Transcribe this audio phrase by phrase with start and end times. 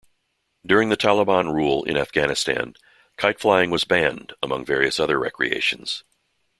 [0.65, 2.73] During the Taliban rule in Afghanistan,
[3.17, 6.03] kite flying was banned, among various other recreations.